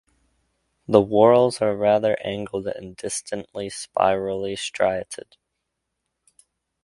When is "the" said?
0.87-0.99